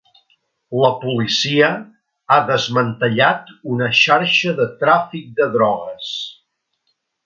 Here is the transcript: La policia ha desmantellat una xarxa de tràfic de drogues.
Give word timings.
La 0.83 0.89
policia 1.03 1.69
ha 2.31 2.39
desmantellat 2.49 3.55
una 3.75 3.93
xarxa 4.01 4.57
de 4.63 4.69
tràfic 4.83 5.33
de 5.43 5.53
drogues. 5.61 6.13